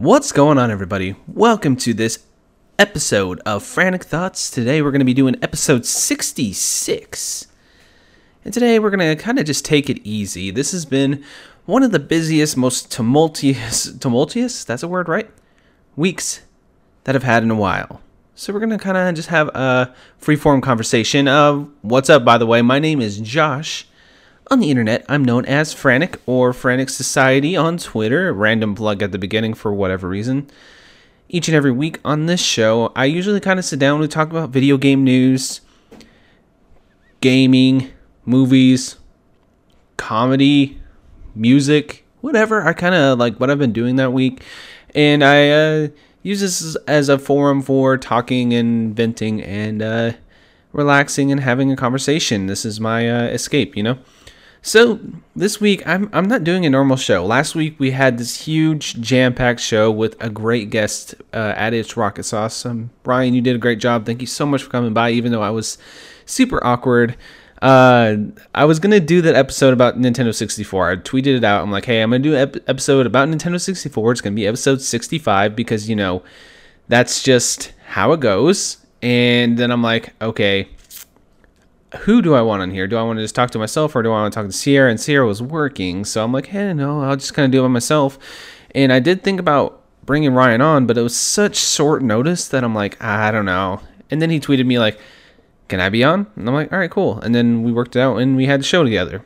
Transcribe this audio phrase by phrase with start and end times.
[0.00, 1.14] What's going on, everybody?
[1.28, 2.20] Welcome to this
[2.78, 4.50] episode of Frantic Thoughts.
[4.50, 7.46] Today we're going to be doing episode 66.
[8.42, 10.50] And today we're going to kind of just take it easy.
[10.50, 11.22] This has been
[11.66, 15.28] one of the busiest, most tumultuous, tumultuous, that's a word, right?
[15.96, 16.40] Weeks
[17.04, 18.00] that I've had in a while.
[18.34, 21.28] So we're going to kind of just have a free-form conversation.
[21.28, 22.62] of what's up, by the way?
[22.62, 23.86] My name is Josh.
[24.52, 28.32] On the internet, I'm known as Frantic or Frantic Society on Twitter.
[28.32, 30.50] Random plug at the beginning for whatever reason.
[31.28, 34.28] Each and every week on this show, I usually kind of sit down and talk
[34.28, 35.60] about video game news,
[37.20, 37.90] gaming,
[38.24, 38.96] movies,
[39.96, 40.80] comedy,
[41.32, 42.66] music, whatever.
[42.66, 44.42] I kind of like what I've been doing that week.
[44.96, 45.88] And I uh,
[46.24, 50.12] use this as a forum for talking and venting and uh,
[50.72, 52.48] relaxing and having a conversation.
[52.48, 53.98] This is my uh, escape, you know?
[54.62, 55.00] So
[55.34, 57.24] this week I'm I'm not doing a normal show.
[57.24, 61.96] Last week we had this huge jam-packed show with a great guest uh, at its
[61.96, 62.66] rocket sauce.
[62.66, 64.04] Um, Ryan, you did a great job.
[64.04, 65.78] Thank you so much for coming by, even though I was
[66.26, 67.16] super awkward.
[67.62, 68.16] Uh,
[68.54, 70.90] I was gonna do that episode about Nintendo 64.
[70.90, 71.62] I tweeted it out.
[71.62, 74.12] I'm like, hey, I'm gonna do an ep- episode about Nintendo 64.
[74.12, 76.22] It's gonna be episode 65 because you know
[76.88, 78.78] that's just how it goes.
[79.02, 80.68] And then I'm like, okay,
[81.98, 82.86] who do I want on here?
[82.86, 84.52] Do I want to just talk to myself or do I want to talk to
[84.52, 84.90] Sierra?
[84.90, 87.62] And Sierra was working, so I'm like, hey, no, I'll just kind of do it
[87.62, 88.18] by myself.
[88.74, 92.64] And I did think about bringing Ryan on, but it was such short notice that
[92.64, 93.80] I'm like, I don't know.
[94.10, 94.98] And then he tweeted me like,
[95.68, 96.26] can I be on?
[96.36, 97.20] And I'm like, all right, cool.
[97.20, 99.24] And then we worked it out and we had the show together.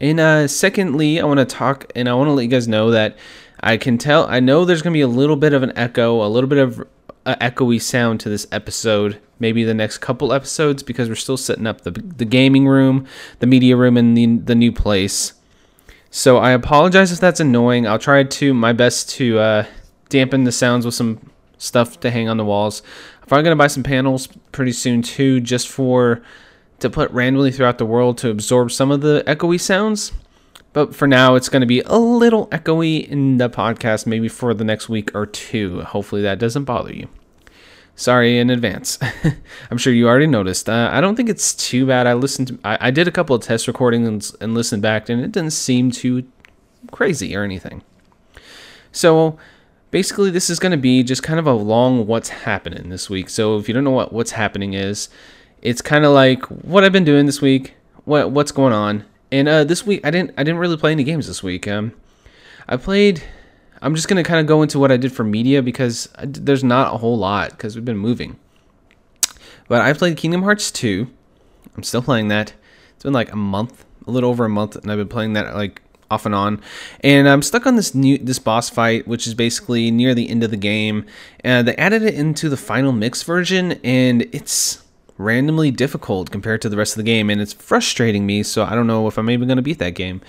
[0.00, 2.90] And uh, secondly, I want to talk and I want to let you guys know
[2.90, 3.16] that
[3.60, 6.24] I can tell, I know there's going to be a little bit of an echo,
[6.24, 6.86] a little bit of
[7.26, 11.66] uh, echoey sound to this episode maybe the next couple episodes because we're still setting
[11.66, 13.06] up the the gaming room,
[13.40, 15.34] the media room, and the the new place.
[16.10, 17.86] So I apologize if that's annoying.
[17.86, 19.66] I'll try to my best to uh,
[20.08, 22.82] dampen the sounds with some stuff to hang on the walls.
[23.20, 26.22] I'm probably gonna buy some panels pretty soon too, just for
[26.80, 30.12] to put randomly throughout the world to absorb some of the echoey sounds.
[30.74, 34.52] But for now, it's going to be a little echoey in the podcast, maybe for
[34.52, 35.80] the next week or two.
[35.82, 37.08] Hopefully, that doesn't bother you.
[37.94, 38.98] Sorry in advance.
[39.70, 40.68] I'm sure you already noticed.
[40.68, 42.08] Uh, I don't think it's too bad.
[42.08, 42.48] I listened.
[42.48, 45.52] To, I, I did a couple of test recordings and, listened back, and it didn't
[45.52, 46.24] seem too
[46.90, 47.84] crazy or anything.
[48.90, 49.38] So
[49.92, 53.28] basically, this is going to be just kind of a long what's happening this week.
[53.28, 55.08] So if you don't know what what's happening is,
[55.62, 57.74] it's kind of like what I've been doing this week,
[58.04, 59.04] what what's going on.
[59.34, 61.66] And uh, this week, I didn't I didn't really play any games this week.
[61.66, 61.92] Um,
[62.68, 63.24] I played
[63.82, 66.94] I'm just to kind of go into what I did for media because there's not
[66.94, 68.38] a whole lot because we've been moving.
[69.66, 71.10] But I played Kingdom Hearts 2.
[71.76, 72.52] I'm still playing that.
[72.94, 75.52] It's been like a month, a little over a month, and I've been playing that
[75.56, 76.62] like off and on.
[77.00, 80.44] And I'm stuck on this new this boss fight, which is basically near the end
[80.44, 81.06] of the game.
[81.40, 84.83] And they added it into the final mix version, and it's
[85.16, 88.42] randomly difficult compared to the rest of the game, and it's frustrating me.
[88.42, 90.20] So I don't know if I'm even going to beat that game.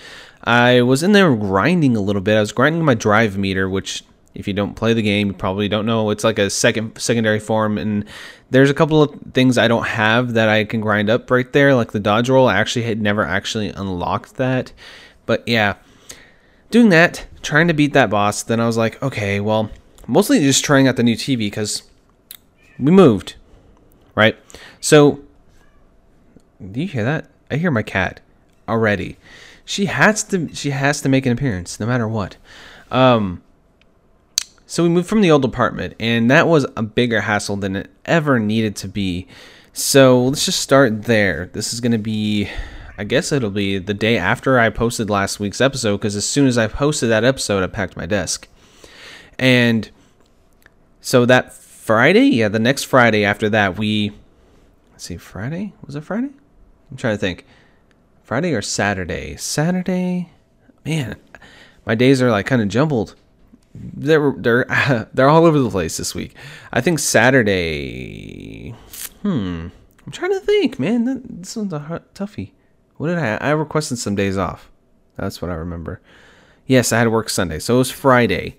[0.43, 2.37] I was in there grinding a little bit.
[2.37, 4.03] I was grinding my drive meter, which
[4.35, 6.09] if you don't play the game, you probably don't know.
[6.09, 8.05] It's like a second secondary form, and
[8.49, 11.73] there's a couple of things I don't have that I can grind up right there,
[11.73, 12.47] like the dodge roll.
[12.47, 14.73] I actually had never actually unlocked that,
[15.25, 15.75] but yeah,
[16.69, 18.43] doing that, trying to beat that boss.
[18.43, 19.71] Then I was like, okay, well,
[20.05, 21.83] mostly just trying out the new TV because
[22.77, 23.35] we moved,
[24.15, 24.37] right?
[24.85, 25.21] So,
[26.71, 27.29] do you hear that?
[27.49, 28.21] I hear my cat
[28.67, 29.17] already
[29.65, 32.37] she has to she has to make an appearance no matter what.
[32.91, 33.41] Um,
[34.67, 37.89] so we moved from the old apartment, and that was a bigger hassle than it
[38.05, 39.27] ever needed to be.
[39.73, 41.49] So let's just start there.
[41.51, 42.49] This is gonna be,
[42.97, 46.47] I guess it'll be the day after I posted last week's episode, because as soon
[46.47, 48.47] as I posted that episode, I packed my desk,
[49.37, 49.89] and
[51.01, 54.13] so that Friday, yeah, the next Friday after that, we
[54.95, 56.29] let's see, Friday was it Friday?
[56.89, 57.45] I'm trying to think.
[58.23, 59.35] Friday or Saturday?
[59.35, 60.29] Saturday?
[60.85, 61.17] Man,
[61.85, 63.13] my days are like kind of jumbled.
[63.73, 66.33] They're they're they're all over the place this week.
[66.71, 68.69] I think Saturday.
[69.21, 69.67] Hmm.
[70.05, 71.03] I'm trying to think, man.
[71.03, 72.51] That, this one's a hard, toughie.
[72.95, 73.35] What did I?
[73.35, 74.71] I requested some days off.
[75.17, 75.99] That's what I remember.
[76.67, 78.57] Yes, I had to work Sunday, so it was Friday.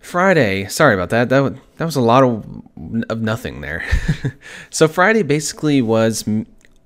[0.00, 0.66] Friday.
[0.68, 1.28] Sorry about that.
[1.28, 2.62] That that was a lot of
[3.08, 3.84] of nothing there.
[4.70, 6.24] so Friday basically was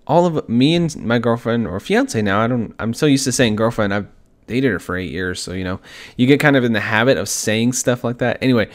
[0.07, 2.41] all of me and my girlfriend or fiance now.
[2.41, 2.75] I don't.
[2.79, 3.95] I'm so used to saying girlfriend.
[3.95, 4.09] I've
[4.47, 5.81] dated her for eight years, so you know,
[6.17, 8.39] you get kind of in the habit of saying stuff like that.
[8.43, 8.69] Anyway,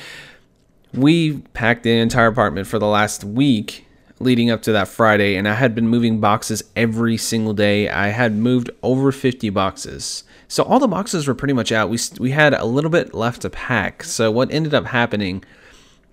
[0.93, 3.85] we packed the entire apartment for the last week
[4.19, 7.89] leading up to that Friday, and I had been moving boxes every single day.
[7.89, 10.23] I had moved over 50 boxes.
[10.47, 11.89] So all the boxes were pretty much out.
[11.89, 14.03] We, we had a little bit left to pack.
[14.03, 15.43] So what ended up happening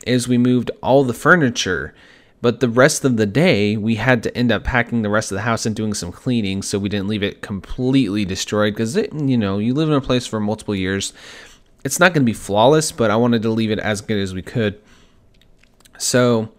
[0.07, 1.95] is we moved all the furniture,
[2.43, 5.37] but the rest of the day we had to end up packing the rest of
[5.37, 9.39] the house and doing some cleaning so we didn't leave it completely destroyed because you
[9.39, 11.15] know you live in a place for multiple years
[11.85, 14.35] it's not going to be flawless but i wanted to leave it as good as
[14.35, 14.79] we could
[15.97, 16.51] so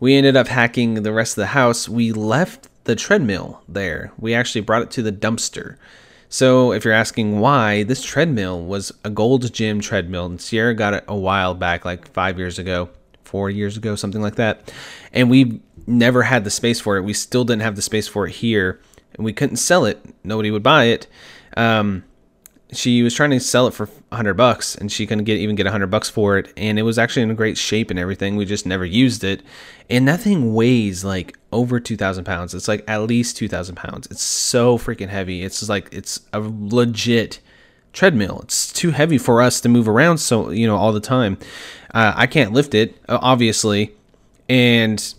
[0.00, 1.88] we ended up hacking the rest of the house.
[1.88, 4.12] We left the treadmill there.
[4.18, 5.76] We actually brought it to the dumpster.
[6.34, 10.92] So if you're asking why, this treadmill was a Gold's Gym treadmill, and Sierra got
[10.92, 12.88] it a while back, like five years ago,
[13.22, 14.72] four years ago, something like that.
[15.12, 17.02] And we never had the space for it.
[17.02, 18.80] We still didn't have the space for it here,
[19.14, 20.04] and we couldn't sell it.
[20.24, 21.06] Nobody would buy it.
[21.56, 22.02] Um,
[22.76, 25.66] she was trying to sell it for 100 bucks and she couldn't get even get
[25.66, 28.66] 100 bucks for it and it was actually in great shape and everything we just
[28.66, 29.42] never used it.
[29.90, 34.22] And that thing weighs like over 2000 pounds it's like at least 2000 pounds it's
[34.22, 37.38] so freaking heavy it's like it's a legit
[37.92, 41.38] treadmill it's too heavy for us to move around so you know all the time.
[41.94, 43.94] Uh, i can't lift it obviously
[44.48, 45.14] and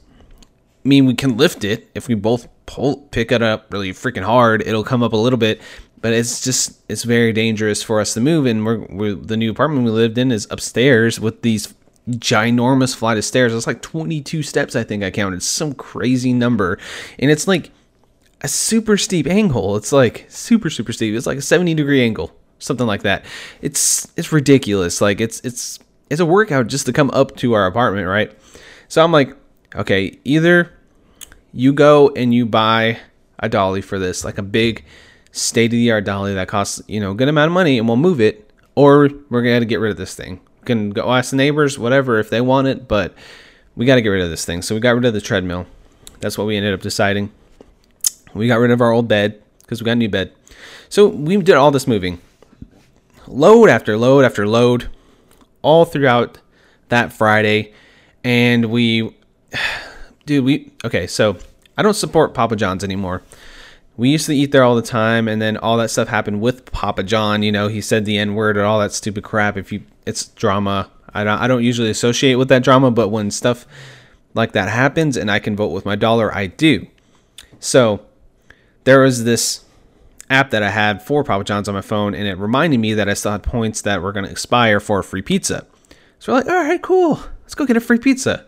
[0.83, 4.23] I mean we can lift it if we both pull pick it up really freaking
[4.23, 5.61] hard it'll come up a little bit
[6.05, 9.49] but it's just it's very dangerous for us to move and we're, we're, the new
[9.49, 11.73] apartment we lived in is upstairs with these
[12.07, 13.51] ginormous flight of stairs.
[13.55, 16.77] It's like 22 steps i think i counted some crazy number.
[17.17, 17.71] And it's like
[18.41, 19.77] a super steep angle.
[19.77, 21.15] It's like super super steep.
[21.15, 23.25] It's like a 70 degree angle something like that.
[23.63, 25.01] It's it's ridiculous.
[25.01, 25.79] Like it's it's
[26.11, 28.31] it's a workout just to come up to our apartment right?
[28.89, 29.35] So i'm like
[29.73, 30.71] okay either
[31.51, 32.99] you go and you buy
[33.39, 34.85] a dolly for this like a big
[35.35, 37.87] state of the art dolly that costs you know a good amount of money and
[37.87, 40.39] we'll move it or we're gonna get rid of this thing.
[40.61, 43.13] We can go ask the neighbors whatever if they want it but
[43.75, 44.61] we got to get rid of this thing.
[44.61, 45.65] So we got rid of the treadmill.
[46.21, 47.31] That's what we ended up deciding.
[48.33, 50.31] We got rid of our old bed because we got a new bed.
[50.87, 52.21] So we did all this moving.
[53.27, 54.89] Load after load after load
[55.61, 56.37] all throughout
[56.89, 57.73] that friday
[58.23, 59.15] and we
[60.27, 61.35] dude we okay so
[61.75, 63.23] i don't support papa john's anymore
[63.97, 66.71] we used to eat there all the time and then all that stuff happened with
[66.71, 69.57] papa john you know he said the n word and all that stupid crap.
[69.57, 70.89] If you it's drama.
[71.13, 73.65] I don't, I don't usually associate with that drama but when stuff
[74.33, 76.87] like that happens and i can vote with my dollar i do.
[77.59, 78.05] So
[78.83, 79.63] there was this
[80.29, 83.07] app that i had for papa john's on my phone and it reminded me that
[83.07, 85.65] i still had points that were going to expire for a free pizza.
[86.19, 87.19] So we're like all right cool.
[87.43, 88.45] Let's go get a free pizza.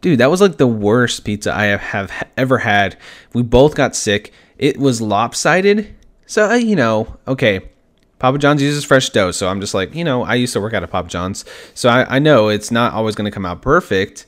[0.00, 2.96] Dude that was like the worst pizza i have ever had.
[3.32, 5.94] We both got sick it was lopsided.
[6.26, 7.70] So, uh, you know, okay,
[8.18, 9.30] Papa John's uses fresh dough.
[9.30, 11.44] So I'm just like, you know, I used to work at a Papa John's.
[11.74, 14.26] So I, I know it's not always going to come out perfect.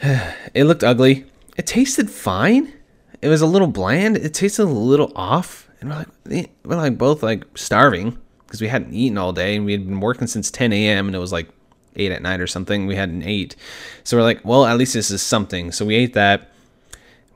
[0.02, 1.26] it looked ugly.
[1.56, 2.72] It tasted fine.
[3.20, 4.16] It was a little bland.
[4.16, 5.68] It tasted a little off.
[5.80, 9.56] And we're like, eh, we're like both like starving because we hadn't eaten all day
[9.56, 11.06] and we had been working since 10 a.m.
[11.06, 11.48] and it was like
[11.96, 12.86] 8 at night or something.
[12.86, 13.56] We hadn't ate.
[14.04, 15.72] So we're like, well, at least this is something.
[15.72, 16.50] So we ate that.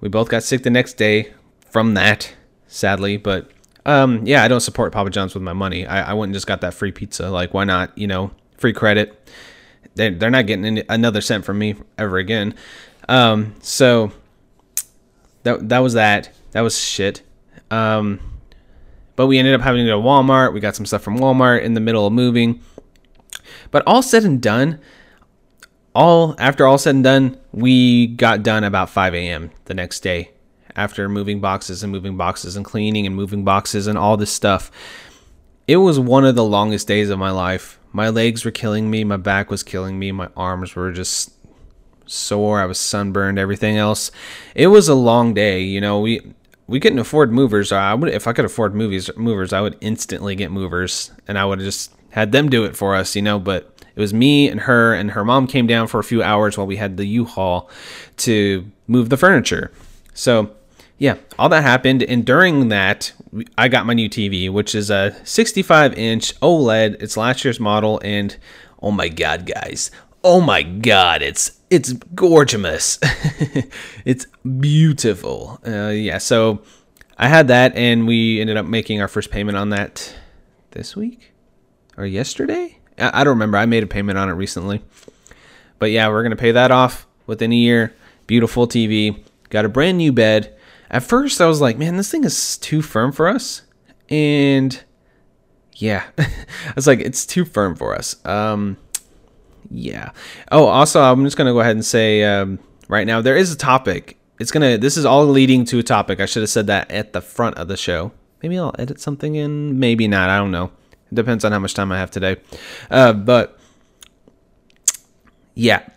[0.01, 1.33] We both got sick the next day
[1.71, 2.35] from that,
[2.67, 3.17] sadly.
[3.17, 3.51] But
[3.87, 5.87] um, yeah, I don't support Papa John's with my money.
[5.87, 7.31] I, I went and just got that free pizza.
[7.31, 7.97] Like, why not?
[7.97, 9.29] You know, free credit.
[9.95, 12.55] They they're not getting any, another cent from me ever again.
[13.09, 14.13] Um, so
[15.43, 16.31] that that was that.
[16.53, 17.23] That was shit.
[17.71, 18.21] Um,
[19.17, 20.53] but we ended up having to go to Walmart.
[20.53, 22.61] We got some stuff from Walmart in the middle of moving.
[23.71, 24.81] But all said and done,
[25.95, 29.51] all after all said and done, we got done about 5 a.m.
[29.65, 30.31] the next day
[30.77, 34.71] after moving boxes and moving boxes and cleaning and moving boxes and all this stuff.
[35.67, 37.79] It was one of the longest days of my life.
[37.93, 41.33] My legs were killing me, my back was killing me, my arms were just
[42.07, 44.11] sore, I was sunburned, everything else.
[44.55, 46.21] It was a long day, you know, we
[46.67, 47.73] we couldn't afford movers.
[47.73, 51.45] I would if I could afford movies movers, I would instantly get movers and I
[51.45, 54.49] would have just had them do it for us, you know, but it was me
[54.49, 57.07] and her and her mom came down for a few hours while we had the
[57.07, 57.69] U-Haul
[58.19, 59.73] to move the furniture.
[60.15, 60.55] So
[60.99, 63.13] yeah, all that happened, and during that,
[63.57, 67.01] I got my new TV, which is a 65 inch OLED.
[67.01, 68.37] It's last year's model, and
[68.83, 69.93] oh my god, guys,
[70.25, 72.99] oh my god, it's it's gorgeous.
[74.05, 74.27] it's
[74.59, 75.61] beautiful.
[75.65, 76.63] Uh, yeah, so
[77.17, 80.13] I had that, and we ended up making our first payment on that
[80.73, 81.33] this week
[81.97, 82.77] or yesterday.
[82.99, 83.57] I, I don't remember.
[83.57, 84.83] I made a payment on it recently,
[85.79, 87.95] but yeah, we're gonna pay that off within a year.
[88.27, 89.23] Beautiful TV.
[89.49, 90.58] Got a brand new bed
[90.91, 93.63] at first, I was like, man, this thing is too firm for us.
[94.09, 94.83] And
[95.75, 98.25] yeah, I was like, it's too firm for us.
[98.27, 98.77] Um,
[99.71, 100.13] yeah.
[100.51, 103.21] Oh, also, I'm just going to go ahead and say um, right now.
[103.21, 104.17] There is a topic.
[104.41, 104.79] It's gonna.
[104.79, 106.21] This is all leading to a topic.
[106.21, 108.13] I should have said that at the front of the show.
[108.41, 109.81] Maybe I'll edit something in.
[109.81, 110.31] Maybe not.
[110.31, 110.71] I don't know.
[111.11, 112.37] It depends on how much time I have today.
[112.89, 113.59] Uh, but
[115.55, 115.89] yeah,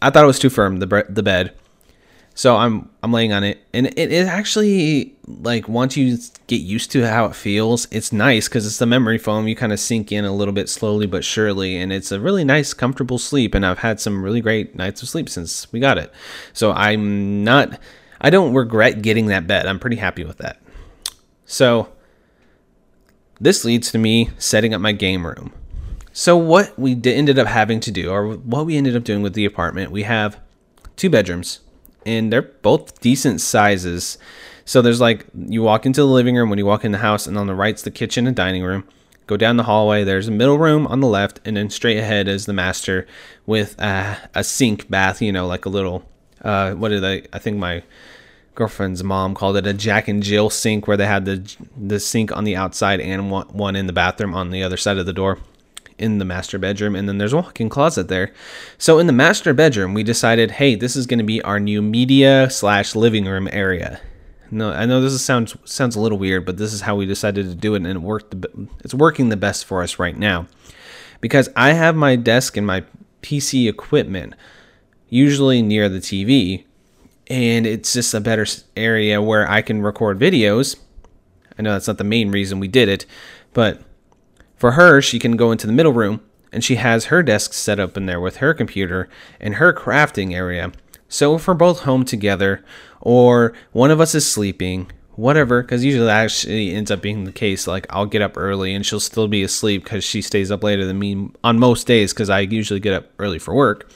[0.00, 0.78] I thought it was too firm.
[0.78, 1.56] The bre- the bed.
[2.34, 6.90] So I'm I'm laying on it, and it is actually like once you get used
[6.92, 9.46] to how it feels, it's nice because it's the memory foam.
[9.46, 12.44] You kind of sink in a little bit slowly but surely, and it's a really
[12.44, 13.54] nice, comfortable sleep.
[13.54, 16.12] And I've had some really great nights of sleep since we got it.
[16.52, 17.78] So I'm not,
[18.20, 19.66] I don't regret getting that bed.
[19.66, 20.60] I'm pretty happy with that.
[21.44, 21.92] So
[23.40, 25.52] this leads to me setting up my game room.
[26.12, 29.34] So what we ended up having to do, or what we ended up doing with
[29.34, 30.40] the apartment, we have
[30.96, 31.60] two bedrooms
[32.06, 34.18] and they're both decent sizes.
[34.64, 37.26] So there's like you walk into the living room when you walk in the house,
[37.26, 38.86] and on the right's the kitchen and dining room.
[39.26, 40.02] Go down the hallway.
[40.02, 43.06] There's a middle room on the left, and then straight ahead is the master
[43.46, 45.22] with a, a sink bath.
[45.22, 46.04] You know, like a little
[46.42, 47.22] uh, what did I?
[47.32, 47.82] I think my
[48.54, 52.36] girlfriend's mom called it a Jack and Jill sink, where they had the the sink
[52.36, 55.12] on the outside and one, one in the bathroom on the other side of the
[55.12, 55.38] door
[56.00, 58.32] in the master bedroom, and then there's a walk-in closet there.
[58.78, 61.82] So in the master bedroom, we decided, hey, this is going to be our new
[61.82, 64.00] media slash living room area.
[64.50, 67.06] No, I know this is, sounds sounds a little weird, but this is how we
[67.06, 68.34] decided to do it, and it worked.
[68.82, 70.48] It's working the best for us right now,
[71.20, 72.82] because I have my desk and my
[73.22, 74.34] PC equipment
[75.08, 76.64] usually near the TV,
[77.28, 80.76] and it's just a better area where I can record videos.
[81.58, 83.06] I know that's not the main reason we did it,
[83.52, 83.82] but
[84.60, 86.20] for her, she can go into the middle room
[86.52, 89.08] and she has her desk set up in there with her computer
[89.40, 90.70] and her crafting area.
[91.08, 92.62] So if we're both home together
[93.00, 97.32] or one of us is sleeping, whatever, because usually that actually ends up being the
[97.32, 97.66] case.
[97.66, 100.84] Like I'll get up early and she'll still be asleep because she stays up later
[100.84, 103.90] than me on most days because I usually get up early for work.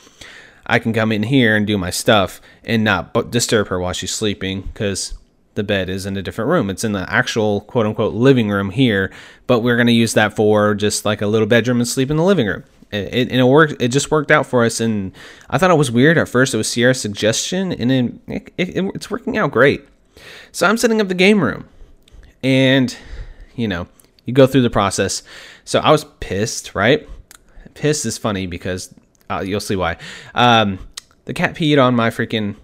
[0.66, 4.14] I can come in here and do my stuff and not disturb her while she's
[4.14, 5.12] sleeping because
[5.54, 6.70] the bed is in a different room.
[6.70, 9.12] It's in the actual quote unquote living room here,
[9.46, 12.16] but we're going to use that for just like a little bedroom and sleep in
[12.16, 12.64] the living room.
[12.90, 13.80] It, it, and it worked.
[13.80, 14.80] It just worked out for us.
[14.80, 15.12] And
[15.50, 16.54] I thought it was weird at first.
[16.54, 19.84] It was Sierra's suggestion, and then it, it's working out great.
[20.52, 21.68] So I'm setting up the game room,
[22.42, 22.96] and
[23.56, 23.88] you know,
[24.25, 25.23] you go through the process.
[25.64, 27.08] So I was pissed, right?
[27.75, 28.94] Pissed is funny because
[29.30, 29.96] uh, you'll see why.
[30.34, 30.78] Um,
[31.25, 32.56] the cat peed on my freaking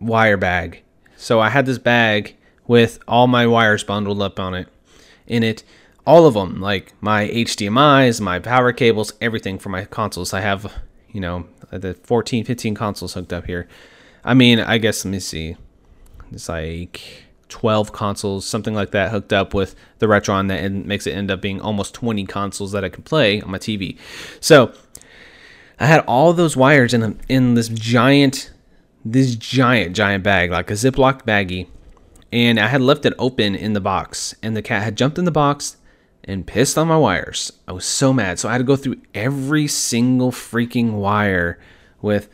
[0.00, 0.82] wire bag
[1.20, 2.34] so I had this bag
[2.66, 4.68] with all my wires bundled up on it.
[5.26, 5.62] In it,
[6.06, 10.32] all of them, like my HDMI's, my power cables, everything for my consoles.
[10.32, 10.72] I have,
[11.12, 13.68] you know, the 14, 15 consoles hooked up here.
[14.24, 15.56] I mean, I guess let me see.
[16.32, 21.12] It's like 12 consoles, something like that, hooked up with the Retron that makes it
[21.12, 23.98] end up being almost 20 consoles that I can play on my TV.
[24.40, 24.72] So
[25.78, 28.52] I had all those wires in a, in this giant
[29.04, 31.68] this giant, giant bag, like a Ziploc baggie.
[32.32, 35.24] And I had left it open in the box, and the cat had jumped in
[35.24, 35.76] the box
[36.24, 37.52] and pissed on my wires.
[37.66, 38.38] I was so mad.
[38.38, 41.58] So I had to go through every single freaking wire
[42.00, 42.28] with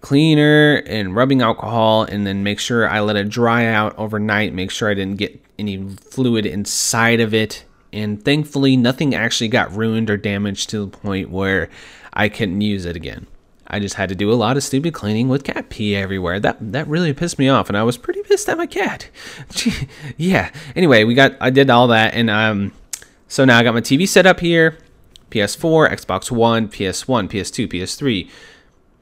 [0.00, 4.70] cleaner and rubbing alcohol and then make sure I let it dry out overnight, make
[4.70, 7.64] sure I didn't get any fluid inside of it.
[7.92, 11.68] And thankfully, nothing actually got ruined or damaged to the point where
[12.12, 13.26] I couldn't use it again.
[13.68, 16.38] I just had to do a lot of stupid cleaning with cat pee everywhere.
[16.40, 19.08] That that really pissed me off, and I was pretty pissed at my cat.
[20.16, 20.50] yeah.
[20.74, 22.72] Anyway, we got I did all that, and um,
[23.28, 24.78] so now I got my TV set up here,
[25.30, 28.30] PS4, Xbox One, PS1, PS2, PS3,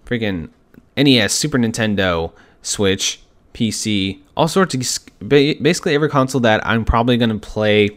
[0.07, 0.51] freaking
[0.97, 3.21] NES, Super Nintendo, Switch,
[3.53, 4.81] PC, all sorts of
[5.29, 7.91] basically every console that I'm probably gonna play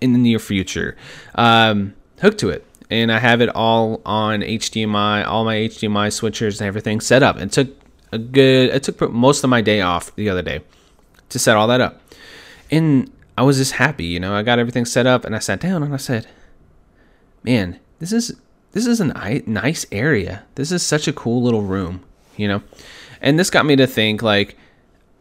[0.00, 0.96] in the near future.
[1.34, 6.60] Um, hooked to it and I have it all on HDMI, all my HDMI switchers
[6.60, 7.38] and everything set up.
[7.38, 7.68] It took
[8.12, 10.60] a good, it took most of my day off the other day
[11.28, 12.00] to set all that up.
[12.70, 15.60] And I was just happy, you know, I got everything set up and I sat
[15.60, 16.26] down and I said,
[17.42, 18.34] man, this is,
[18.72, 19.06] this is a
[19.46, 20.44] nice area.
[20.54, 22.02] This is such a cool little room,
[22.36, 22.62] you know?
[23.20, 24.56] And this got me to think like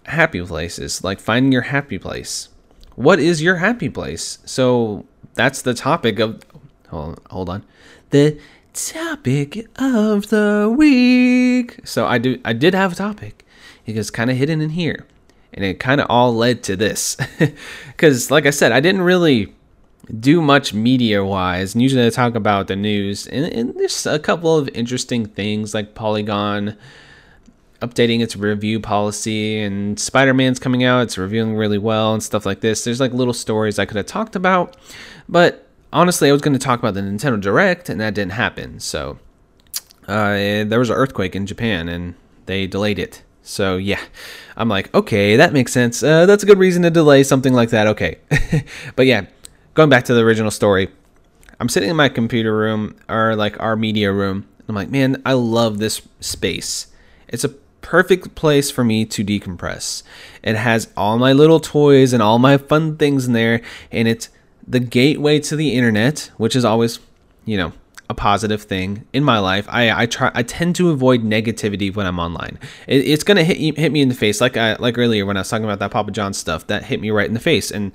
[0.06, 2.50] happy places, like finding your happy place.
[2.96, 4.40] What is your happy place?
[4.46, 6.42] So that's the topic of
[6.90, 7.64] hold, hold on.
[8.10, 8.40] The
[8.74, 11.80] topic of the week.
[11.84, 13.46] So I do I did have a topic.
[13.86, 15.06] It was kind of hidden in here.
[15.54, 17.18] And it kind of all led to this.
[17.98, 19.54] Cuz like I said, I didn't really
[20.20, 21.74] do much media wise.
[21.74, 25.74] And usually I talk about the news and, and there's a couple of interesting things
[25.74, 26.78] like Polygon
[27.82, 32.62] updating its review policy and Spider-Man's coming out, it's reviewing really well and stuff like
[32.62, 32.84] this.
[32.84, 34.76] There's like little stories I could have talked about,
[35.30, 38.80] but honestly, I was going to talk about the Nintendo Direct, and that didn't happen.
[38.80, 39.20] So
[40.08, 42.16] uh, there was an earthquake in Japan, and
[42.46, 43.24] they delayed it.
[43.44, 44.02] So yeah,
[44.58, 46.04] I'm like, okay, that makes sense.
[46.04, 47.88] Uh, that's a good reason to delay something like that.
[47.88, 48.18] Okay,
[48.96, 49.26] but yeah,
[49.74, 50.90] going back to the original story,
[51.60, 54.48] I'm sitting in my computer room or like our media room.
[54.68, 56.88] I'm like, man, I love this space.
[57.30, 57.50] It's a
[57.82, 60.04] perfect place for me to decompress.
[60.44, 63.62] It has all my little toys and all my fun things in there,
[63.94, 64.28] and it's
[64.68, 67.00] the gateway to the internet, which is always,
[67.46, 67.72] you know,
[68.10, 69.66] a positive thing in my life.
[69.70, 72.60] I, I try I tend to avoid negativity when I'm online.
[72.88, 75.42] It, it's gonna hit hit me in the face like I like earlier when I
[75.42, 77.72] was talking about that Papa John stuff that hit me right in the face.
[77.72, 77.92] And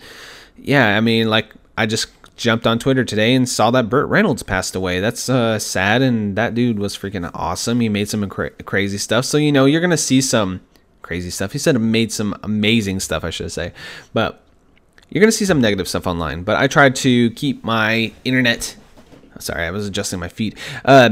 [0.57, 4.43] yeah, I mean like I just jumped on Twitter today and saw that Burt Reynolds
[4.43, 5.01] passed away.
[5.01, 7.81] That's uh, sad, and that dude was freaking awesome.
[7.81, 9.25] He made some cra- crazy stuff.
[9.25, 10.61] So you know you're gonna see some
[11.01, 11.53] crazy stuff.
[11.53, 13.73] He said made some amazing stuff, I should say,
[14.13, 14.42] but
[15.13, 16.43] you're gonna see some negative stuff online.
[16.43, 18.77] But I tried to keep my internet
[19.39, 20.57] Sorry, I was adjusting my feet.
[20.85, 21.11] Uh,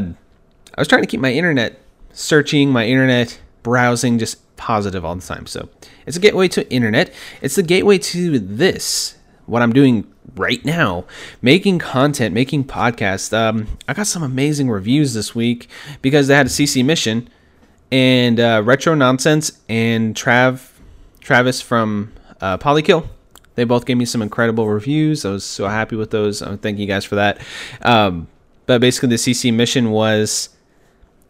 [0.75, 1.81] I was trying to keep my internet
[2.13, 5.47] searching, my internet browsing just positive all the time.
[5.47, 5.69] So
[6.07, 7.13] it's a gateway to internet.
[7.43, 9.17] It's the gateway to this,
[9.47, 11.07] what I'm doing right now,
[11.43, 13.33] making content, making podcasts.
[13.33, 15.69] Um, I got some amazing reviews this week
[16.03, 17.29] because they had a CC mission
[17.91, 20.71] and uh, Retro Nonsense and Trav,
[21.21, 23.09] Travis from uh, Polykill
[23.55, 25.25] they both gave me some incredible reviews.
[25.25, 26.43] I was so happy with those.
[26.43, 27.41] Uh, thank you guys for that.
[27.83, 28.29] Um,
[28.67, 30.51] but basically, the CC mission was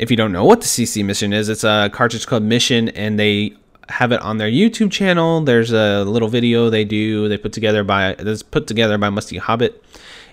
[0.00, 3.18] if you don't know what the CC mission is, it's a Cartridge Club mission, and
[3.18, 3.54] they
[3.90, 5.42] have it on their YouTube channel.
[5.42, 7.28] There's a little video they do.
[7.28, 9.84] They put together by it's put together by Musty Hobbit,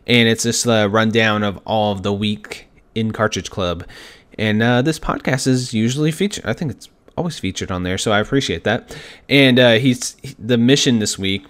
[0.06, 3.86] and it's just a rundown of all of the week in Cartridge Club.
[4.38, 6.46] And uh, this podcast is usually featured.
[6.46, 8.96] I think it's always featured on there, so I appreciate that.
[9.27, 11.46] And uh, he's the mission this week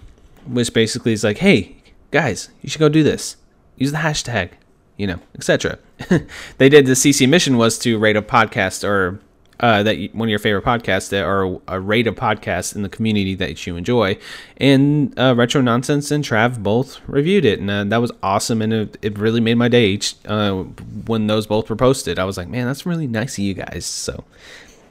[0.48, 1.78] which basically is like, hey,
[2.12, 3.38] guys, you should go do this.
[3.76, 4.52] Use the hashtag,
[4.98, 5.80] you know, etc.
[6.58, 9.20] they did the CC mission was to rate a podcast or
[9.60, 12.84] uh, that you, one of your favorite podcasts that are a rate a podcast in
[12.84, 14.18] the community that you enjoy.
[14.58, 18.62] And uh, Retro Nonsense and Trav both reviewed it, and uh, that was awesome.
[18.62, 20.64] And it, it really made my day each, uh,
[21.08, 22.20] when those both were posted.
[22.20, 23.86] I was like, man, that's really nice of you guys.
[23.86, 24.24] So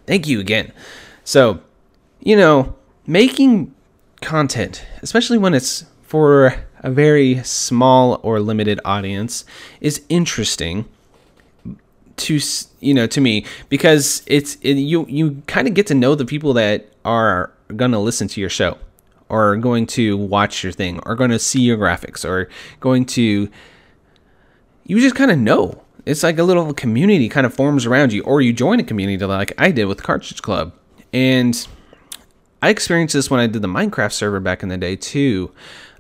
[0.07, 0.73] thank you again.
[1.23, 1.61] So,
[2.21, 2.75] you know,
[3.07, 3.73] making
[4.21, 9.45] content, especially when it's for a very small or limited audience,
[9.81, 10.87] is interesting
[12.17, 12.39] to
[12.81, 13.45] you know to me.
[13.69, 17.93] Because it's it, you you kind of get to know the people that are going
[17.93, 18.79] to listen to your show
[19.29, 22.49] or going to watch your thing or going to see your graphics or
[22.81, 23.49] going to
[24.85, 25.83] you just kind of know.
[26.05, 29.25] It's like a little community kind of forms around you or you join a community
[29.25, 30.73] like i did with cartridge club.
[31.13, 31.67] And
[32.63, 35.53] I experienced this when I did the Minecraft server back in the day too.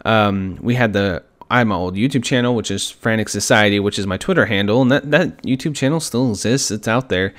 [0.04, 4.06] Um, we had the I'm my old YouTube channel, which is Frantic Society, which is
[4.06, 6.70] my Twitter handle, and that that YouTube channel still exists.
[6.70, 7.34] It's out there.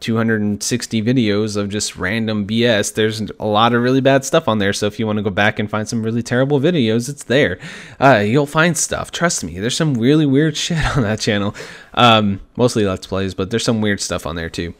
[0.00, 2.92] 260 videos of just random BS.
[2.92, 4.74] There's a lot of really bad stuff on there.
[4.74, 7.58] So if you want to go back and find some really terrible videos, it's there.
[7.98, 9.10] Uh, you'll find stuff.
[9.10, 9.58] Trust me.
[9.58, 11.54] There's some really weird shit on that channel.
[11.94, 14.74] Um, mostly Let's Plays, but there's some weird stuff on there too.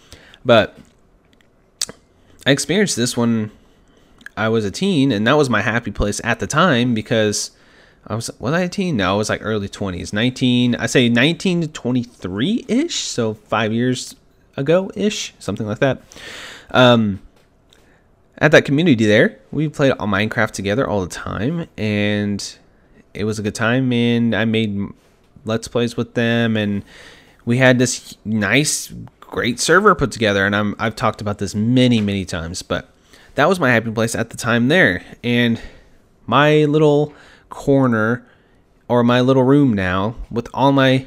[0.44, 0.77] But
[2.47, 3.51] I experienced this one
[4.37, 7.53] I was a teen, and that was my happy place at the time because
[8.07, 8.97] I was was I a teen?
[8.97, 10.75] No, I was like early twenties, nineteen.
[10.75, 14.16] I say nineteen to twenty three ish, so five years
[14.57, 16.03] ago ish, something like that.
[16.70, 17.20] Um,
[18.38, 22.59] at that community there, we played all Minecraft together all the time, and
[23.14, 23.92] it was a good time.
[23.92, 24.79] And I made
[25.44, 26.85] let's plays with them, and
[27.44, 30.44] we had this nice, great server put together.
[30.44, 32.90] And I'm I've talked about this many many times, but
[33.35, 35.05] that was my happy place at the time there.
[35.23, 35.61] And
[36.27, 37.12] my little
[37.51, 38.27] corner
[38.88, 41.07] or my little room now with all my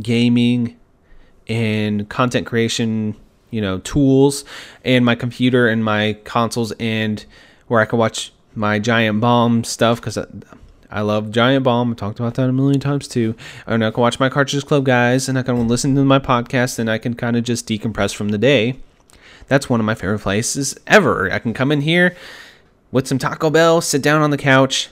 [0.00, 0.76] gaming
[1.48, 3.16] and content creation,
[3.50, 4.44] you know, tools
[4.84, 7.24] and my computer and my consoles and
[7.68, 10.26] where I could watch my Giant Bomb stuff because I,
[10.90, 11.92] I, love Giant Bomb.
[11.92, 13.34] I talked about that a million times too.
[13.66, 16.78] And I can watch my Cartridge Club guys and I can listen to my podcast
[16.78, 18.76] and I can kind of just decompress from the day
[19.48, 21.32] that's one of my favorite places ever.
[21.32, 22.16] I can come in here
[22.90, 24.88] with some Taco Bell, sit down on the couch,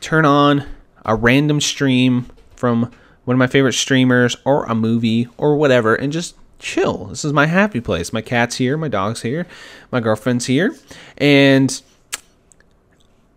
[0.00, 0.66] turn on
[1.04, 2.90] a random stream from
[3.24, 7.06] one of my favorite streamers or a movie or whatever and just chill.
[7.06, 8.12] This is my happy place.
[8.12, 9.46] My cat's here, my dog's here,
[9.90, 10.76] my girlfriend's here,
[11.16, 11.80] and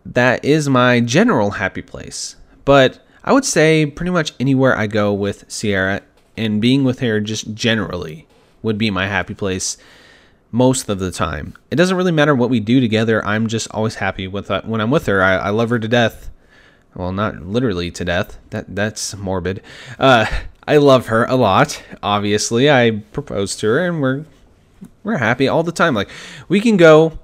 [0.05, 2.35] that is my general happy place.
[2.65, 6.01] But I would say pretty much anywhere I go with Sierra
[6.35, 8.27] and being with her just generally
[8.63, 9.77] would be my happy place
[10.51, 11.55] most of the time.
[11.69, 13.25] It doesn't really matter what we do together.
[13.25, 14.67] I'm just always happy with that.
[14.67, 15.21] when I'm with her.
[15.21, 16.29] I, I love her to death.
[16.93, 18.37] Well, not literally to death.
[18.49, 19.61] That that's morbid.
[19.97, 20.25] Uh,
[20.67, 21.81] I love her a lot.
[22.03, 24.25] Obviously, I proposed to her, and we're
[25.03, 25.93] We're happy all the time.
[25.95, 26.09] Like
[26.47, 27.17] we can go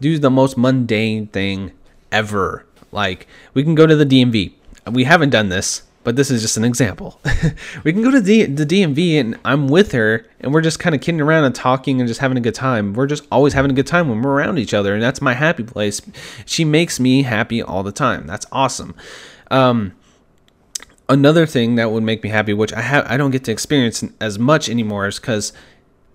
[0.00, 1.72] do the most mundane thing
[2.10, 2.64] ever.
[2.92, 4.52] Like we can go to the DMV.
[4.90, 7.20] We haven't done this, but this is just an example.
[7.82, 10.94] we can go to the, the DMV and I'm with her and we're just kind
[10.94, 12.92] of kidding around and talking and just having a good time.
[12.92, 15.34] We're just always having a good time when we're around each other and that's my
[15.34, 16.00] happy place.
[16.44, 18.24] She makes me happy all the time.
[18.24, 18.94] That's awesome.
[19.50, 19.96] Um,
[21.08, 24.04] another thing that would make me happy, which I have I don't get to experience
[24.20, 25.52] as much anymore, is because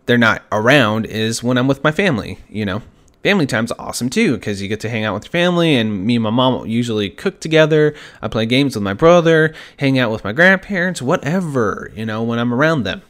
[0.06, 1.06] they're not around.
[1.06, 2.40] Is when I'm with my family.
[2.48, 2.82] You know,
[3.24, 6.16] family time's awesome too because you get to hang out with your family and me
[6.16, 7.94] and my mom usually cook together.
[8.22, 12.40] I play games with my brother hang out with my grandparents whatever you know when
[12.40, 13.02] i'm around them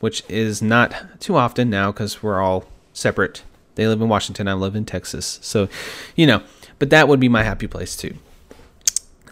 [0.00, 3.42] which is not too often now because we're all separate.
[3.76, 5.68] They live in washington i live in texas so
[6.16, 6.42] you know
[6.78, 8.14] but that would be my happy place too.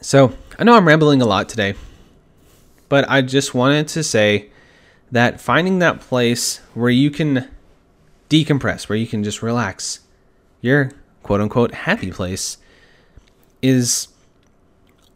[0.01, 1.75] So i know i'm rambling a lot today
[2.89, 4.51] but i just wanted to say
[5.11, 7.49] that finding that place where you can
[8.31, 10.01] decompress where you can just relax
[10.61, 10.91] your
[11.23, 12.59] quote unquote happy place
[13.63, 14.09] is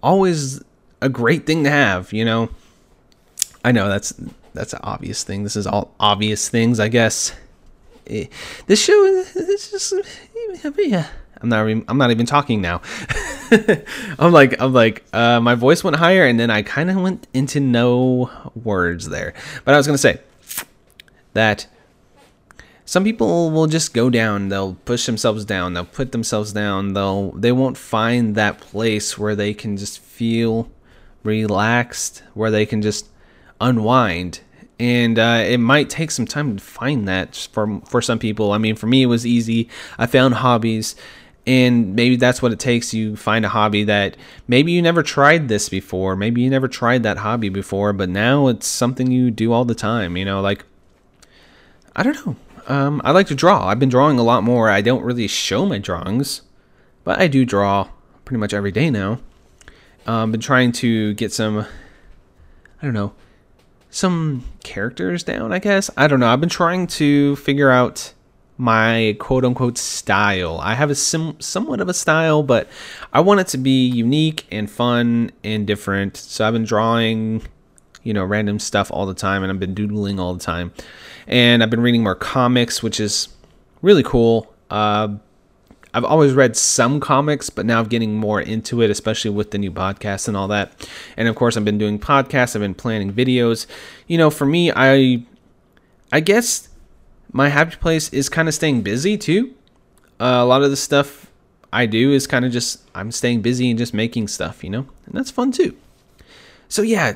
[0.03, 0.63] always
[1.01, 2.51] a great thing to have, you know.
[3.65, 4.13] I know that's
[4.55, 5.43] that's an obvious thing.
[5.43, 7.33] This is all obvious things, I guess.
[8.07, 8.27] Eh,
[8.67, 9.95] this show is just
[10.79, 11.09] yeah.
[11.41, 12.83] I'm not even, I'm not even talking now.
[14.19, 17.27] I'm like I'm like uh, my voice went higher and then I kind of went
[17.35, 19.35] into no words there.
[19.65, 20.21] But I was gonna say
[21.33, 21.67] that
[22.93, 27.31] some people will just go down they'll push themselves down they'll put themselves down they'll
[27.33, 30.71] they won't find that place where they can just feel
[31.25, 33.09] relaxed where they can just
[33.63, 34.41] unwind.
[34.79, 38.53] And uh, it might take some time to find that for for some people.
[38.53, 39.69] I mean for me it was easy.
[39.97, 40.97] I found hobbies
[41.47, 42.93] and maybe that's what it takes.
[42.93, 44.17] You find a hobby that
[44.49, 46.17] maybe you never tried this before.
[46.17, 49.75] Maybe you never tried that hobby before but now it's something you do all the
[49.75, 50.65] time you know like
[51.95, 53.67] i don't know um, I like to draw.
[53.67, 54.71] I've been drawing a lot more.
[54.71, 56.43] I don't really show my drawings,
[57.05, 57.89] but I do draw
[58.25, 59.21] pretty much every day now.
[60.07, 63.13] Um, I've been trying to get some, I don't know,
[63.91, 65.53] some characters down.
[65.53, 66.29] I guess I don't know.
[66.29, 68.13] I've been trying to figure out
[68.59, 70.59] my quote unquote style.
[70.59, 72.69] I have a sim- somewhat of a style, but
[73.13, 76.17] I want it to be unique and fun and different.
[76.17, 77.43] So I've been drawing,
[78.03, 80.73] you know, random stuff all the time, and I've been doodling all the time
[81.27, 83.29] and I've been reading more comics, which is
[83.83, 84.53] really cool.
[84.71, 85.17] Uh,
[85.95, 89.59] I've always read some comics, but now I'm getting more into it, especially with the
[89.59, 90.89] new podcast and all that.
[91.17, 92.57] And of course, I've been doing podcasts.
[92.57, 93.67] I've been planning videos.
[94.07, 95.25] You know, for me, I,
[96.11, 96.71] I guess
[97.31, 99.55] my happy place is kind of staying busy too.
[100.19, 101.31] Uh, a lot of the stuff
[101.73, 104.87] I do is kind of just I'm staying busy and just making stuff, you know,
[105.07, 105.77] and that's fun too.
[106.69, 107.15] So yeah,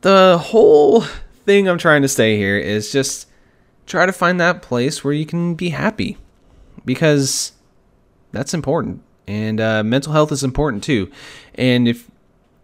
[0.00, 1.04] the whole
[1.50, 3.26] thing I'm trying to say here is just
[3.84, 6.16] try to find that place where you can be happy
[6.84, 7.50] because
[8.30, 9.02] that's important.
[9.26, 11.10] And uh, mental health is important too.
[11.56, 12.08] And if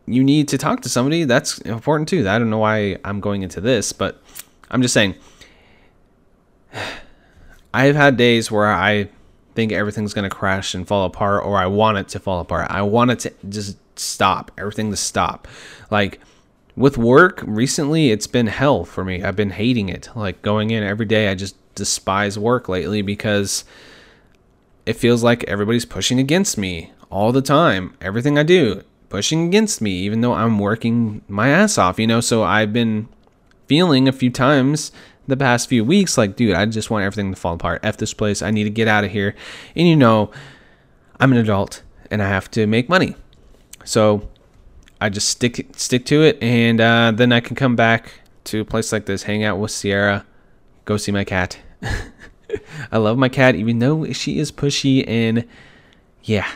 [0.07, 2.29] you need to talk to somebody, that's important too.
[2.29, 4.23] I don't know why I'm going into this, but
[4.71, 5.17] I'm just saying.
[7.75, 9.11] I've had days where I
[9.55, 12.71] think everything's going to crash and fall apart, or I want it to fall apart.
[12.71, 15.47] I want it to just stop, everything to stop.
[15.91, 16.21] Like,
[16.77, 19.23] with work recently it's been hell for me.
[19.23, 20.11] I've been hating it.
[20.15, 23.65] Like going in every day i just despise work lately because
[24.85, 27.97] it feels like everybody's pushing against me all the time.
[28.01, 32.21] Everything i do pushing against me even though i'm working my ass off you know?
[32.21, 33.09] So i've been
[33.67, 34.93] feeling a few times
[35.29, 37.81] the past few weeks like dude i just want everything to fall apart.
[37.83, 38.43] F this place.
[38.43, 39.35] I need to get out of here.
[39.75, 40.31] And you know
[41.19, 43.17] i'm an adult and i have to make money.
[43.85, 44.29] So
[45.01, 48.13] I just stick stick to it, and uh, then I can come back
[48.45, 50.25] to a place like this, hang out with Sierra,
[50.85, 51.59] go see my cat.
[52.93, 55.47] I love my cat, even though she is pushy and
[56.23, 56.49] yeah,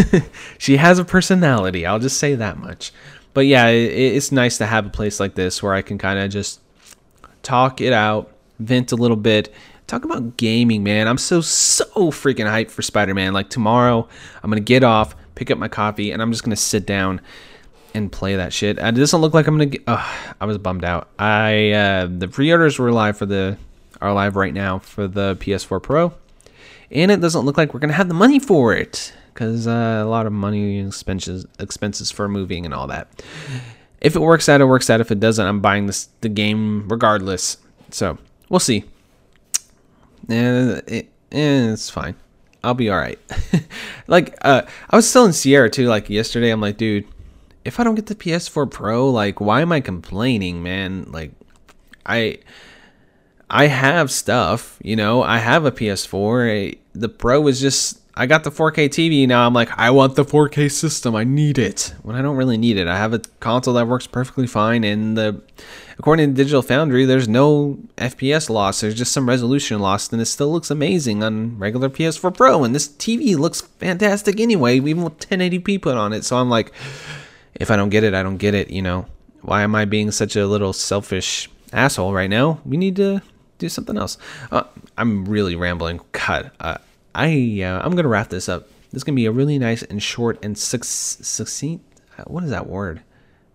[0.58, 1.86] she has a personality.
[1.86, 2.92] I'll just say that much.
[3.34, 6.18] But yeah, it, it's nice to have a place like this where I can kind
[6.18, 6.60] of just
[7.42, 9.52] talk it out, vent a little bit.
[9.86, 11.06] Talk about gaming, man.
[11.06, 13.32] I'm so so freaking hyped for Spider-Man.
[13.32, 14.08] Like tomorrow,
[14.42, 17.20] I'm gonna get off, pick up my coffee, and I'm just gonna sit down
[17.94, 18.78] and play that shit.
[18.78, 19.82] It doesn't look like I'm gonna get.
[19.86, 21.08] Oh, I was bummed out.
[21.18, 23.56] I uh, the pre-orders were live for the
[24.00, 26.12] are live right now for the PS4 Pro,
[26.90, 30.08] and it doesn't look like we're gonna have the money for it because uh, a
[30.08, 33.22] lot of money expenses expenses for moving and all that.
[34.00, 35.00] If it works out, it works out.
[35.00, 37.58] If it doesn't, I'm buying this the game regardless.
[37.90, 38.84] So we'll see.
[40.28, 42.14] And it, eh, it's fine.
[42.64, 43.18] I'll be all right.
[44.06, 45.86] like uh, I was telling Sierra too.
[45.86, 47.06] Like yesterday, I'm like, dude
[47.64, 51.06] if I don't get the PS4 Pro, like why am I complaining, man?
[51.10, 51.32] Like
[52.04, 52.38] I
[53.48, 56.78] I have stuff, you know, I have a PS4.
[56.94, 59.46] The Pro is just I got the 4K TV now.
[59.46, 61.16] I'm like, I want the 4K system.
[61.16, 61.94] I need it.
[62.02, 64.84] When I don't really need it, I have a console that works perfectly fine.
[64.84, 65.40] And the,
[65.98, 68.82] according to Digital Foundry, there's no FPS loss.
[68.82, 72.64] There's just some resolution loss, and it still looks amazing on regular PS4 Pro.
[72.64, 76.26] And this TV looks fantastic anyway, even with 1080p put on it.
[76.26, 76.70] So I'm like,
[77.54, 78.70] if I don't get it, I don't get it.
[78.70, 79.06] You know,
[79.42, 82.60] why am I being such a little selfish asshole right now?
[82.64, 83.22] We need to
[83.58, 84.18] do something else.
[84.50, 84.64] Uh,
[84.96, 86.00] I'm really rambling.
[86.12, 86.50] God.
[86.60, 86.78] Uh,
[87.14, 88.68] I uh, I'm gonna wrap this up.
[88.90, 91.84] This is gonna be a really nice and short and succinct.
[92.26, 93.02] What is that word?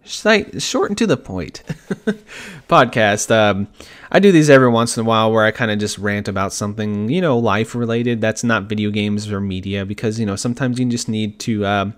[0.07, 1.63] Short and to the point
[2.67, 3.29] podcast.
[3.31, 3.67] Um,
[4.11, 6.53] I do these every once in a while where I kind of just rant about
[6.53, 10.79] something, you know, life related that's not video games or media because, you know, sometimes
[10.79, 11.93] you just need to um,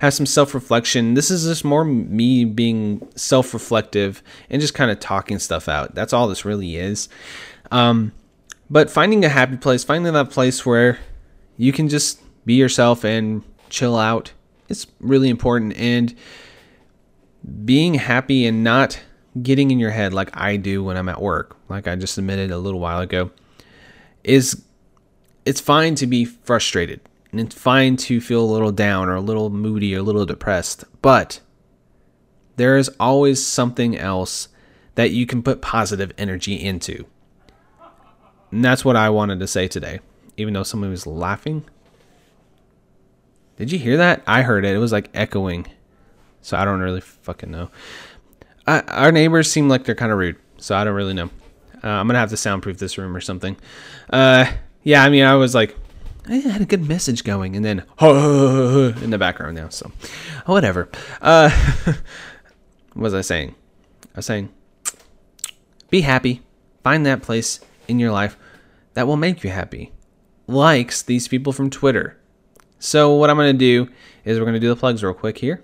[0.00, 1.14] have some self reflection.
[1.14, 5.94] This is just more me being self reflective and just kind of talking stuff out.
[5.94, 7.08] That's all this really is.
[7.70, 8.12] Um,
[8.68, 10.98] but finding a happy place, finding that place where
[11.56, 14.32] you can just be yourself and chill out
[14.72, 15.76] it's really important.
[15.76, 16.14] And
[17.64, 19.00] being happy and not
[19.40, 22.50] getting in your head like I do when I'm at work, like I just admitted
[22.50, 23.30] a little while ago,
[24.22, 24.62] is
[25.44, 27.00] it's fine to be frustrated
[27.30, 30.26] and it's fine to feel a little down or a little moody or a little
[30.26, 31.40] depressed, but
[32.56, 34.48] there is always something else
[34.94, 37.06] that you can put positive energy into.
[38.50, 40.00] And that's what I wanted to say today,
[40.36, 41.64] even though someone was laughing.
[43.56, 44.22] Did you hear that?
[44.26, 44.74] I heard it.
[44.74, 45.66] It was like echoing.
[46.42, 47.70] So I don't really fucking know.
[48.66, 51.30] I, our neighbors seem like they're kind of rude, so I don't really know.
[51.82, 53.56] Uh, I'm gonna have to soundproof this room or something.
[54.10, 54.50] Uh,
[54.82, 55.76] yeah, I mean, I was like,
[56.28, 59.68] I had a good message going, and then in the background now.
[59.68, 59.90] So,
[60.46, 60.88] whatever.
[61.20, 61.50] Uh,
[62.92, 63.54] what was I saying?
[64.14, 64.50] I was saying,
[65.90, 66.42] be happy.
[66.84, 68.36] Find that place in your life
[68.94, 69.92] that will make you happy.
[70.46, 72.18] Likes these people from Twitter.
[72.78, 73.88] So, what I'm to do
[74.24, 75.62] is we're to do the plugs real quick here.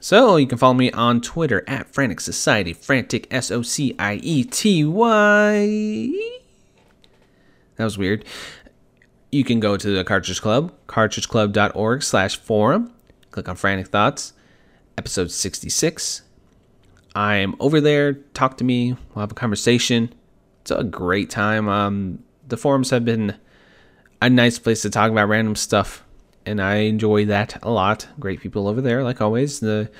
[0.00, 4.14] So, you can follow me on Twitter at Frantic Society, Frantic S O C I
[4.22, 6.12] E T Y.
[7.76, 8.24] That was weird.
[9.32, 12.92] You can go to the Cartridge Club, cartridgeclub.org slash forum.
[13.30, 14.32] Click on Frantic Thoughts,
[14.96, 16.22] episode 66.
[17.14, 18.14] I am over there.
[18.14, 18.92] Talk to me.
[18.92, 20.14] We'll have a conversation.
[20.62, 21.68] It's a great time.
[21.68, 23.36] Um, the forums have been
[24.22, 26.04] a nice place to talk about random stuff
[26.48, 28.08] and I enjoy that a lot.
[28.18, 29.60] Great people over there, like always.
[29.60, 29.90] The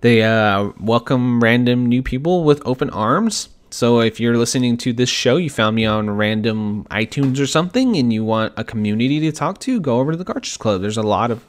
[0.00, 3.50] they uh, welcome random new people with open arms.
[3.70, 7.96] So if you're listening to this show, you found me on random iTunes or something,
[7.96, 10.80] and you want a community to talk to, go over to the Cartridge Club.
[10.80, 11.44] There's a lot of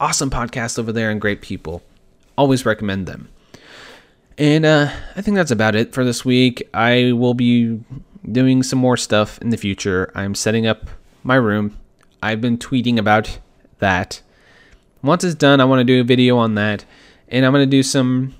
[0.00, 1.82] awesome podcasts over there and great people.
[2.36, 3.28] Always recommend them.
[4.36, 6.68] And uh, I think that's about it for this week.
[6.74, 7.80] I will be
[8.30, 10.10] doing some more stuff in the future.
[10.14, 10.88] I'm setting up
[11.22, 11.78] my room.
[12.22, 13.38] I've been tweeting about
[13.82, 14.22] that.
[15.02, 16.86] Once it's done, I want to do a video on that.
[17.28, 18.34] And I'm going to do some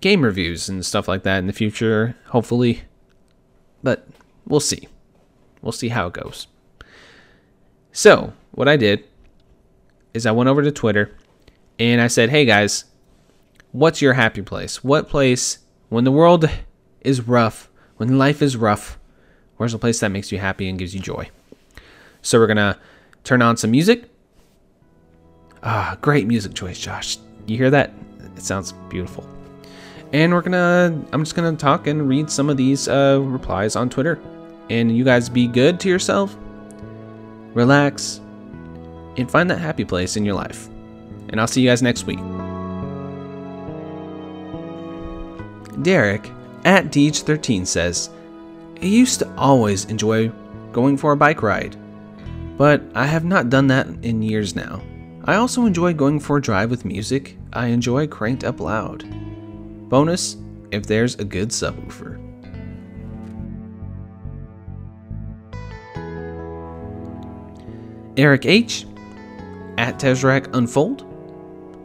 [0.00, 2.82] game reviews and stuff like that in the future, hopefully.
[3.82, 4.06] But
[4.46, 4.86] we'll see.
[5.62, 6.46] We'll see how it goes.
[7.92, 9.04] So, what I did
[10.12, 11.16] is I went over to Twitter
[11.78, 12.84] and I said, hey guys,
[13.72, 14.84] what's your happy place?
[14.84, 15.58] What place,
[15.88, 16.48] when the world
[17.00, 18.98] is rough, when life is rough,
[19.58, 21.28] Where's a place that makes you happy and gives you joy?
[22.22, 22.78] So we're gonna
[23.24, 24.08] turn on some music.
[25.62, 27.18] Ah, great music choice, Josh.
[27.46, 27.92] You hear that?
[28.36, 29.28] It sounds beautiful.
[30.12, 33.90] And we're gonna, I'm just gonna talk and read some of these uh, replies on
[33.90, 34.18] Twitter.
[34.70, 36.36] And you guys be good to yourself,
[37.54, 38.20] relax,
[39.16, 40.68] and find that happy place in your life.
[41.30, 42.18] And I'll see you guys next week.
[45.82, 46.30] Derek
[46.64, 48.10] at Deej13 says,
[48.80, 50.30] I used to always enjoy
[50.72, 51.76] going for a bike ride,
[52.56, 54.82] but I have not done that in years now.
[55.28, 59.04] I also enjoy going for a drive with music I enjoy cranked up loud.
[59.90, 60.38] Bonus
[60.70, 62.16] if there's a good subwoofer.
[68.16, 68.86] Eric H.
[69.76, 71.02] at Tezrak Unfold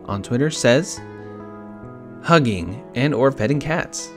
[0.06, 1.02] on Twitter says,
[2.24, 4.10] hugging and or petting cats.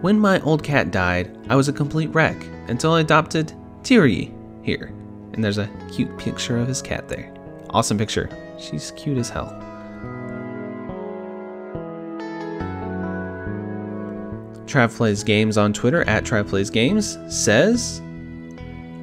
[0.00, 3.52] When my old cat died, I was a complete wreck until I adopted
[3.82, 4.32] Tiri
[4.64, 4.94] here.
[5.34, 7.31] And there's a cute picture of his cat there.
[7.72, 8.28] Awesome picture.
[8.58, 9.48] She's cute as hell.
[14.66, 18.00] Trav Plays Games on Twitter at Trav Plays Games says,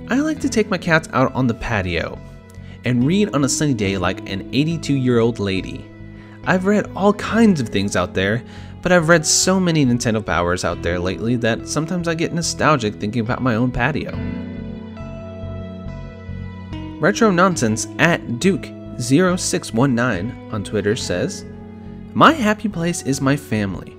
[0.10, 2.20] I like to take my cats out on the patio
[2.86, 5.86] and read on a sunny day like an 82 year old lady.
[6.46, 8.44] I've read all kinds of things out there,
[8.82, 12.96] but I've read so many Nintendo Powers out there lately that sometimes I get nostalgic
[12.96, 14.12] thinking about my own patio.
[17.00, 21.46] Retro Nonsense at Duke0619 on Twitter says,
[22.14, 23.92] My happy place is my family.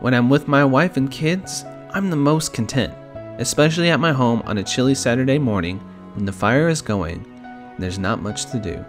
[0.00, 1.64] When I'm with my wife and kids,
[1.94, 2.92] I'm the most content,
[3.40, 5.78] especially at my home on a chilly Saturday morning
[6.16, 8.84] when the fire is going and there's not much to do.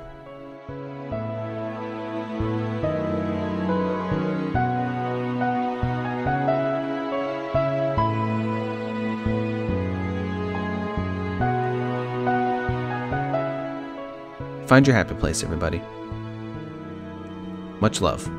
[14.69, 15.81] Find your happy place, everybody.
[17.81, 18.29] Much love.